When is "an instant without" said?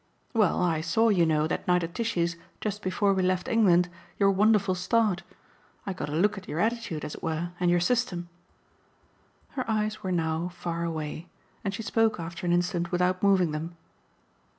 12.47-13.21